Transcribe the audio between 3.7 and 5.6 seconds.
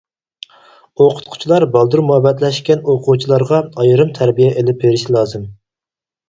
ئايرىم تەربىيە ئېلىپ بېرىشى لازىم.